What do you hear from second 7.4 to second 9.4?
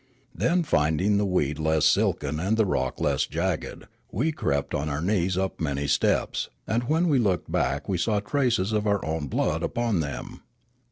back we saw traces of our own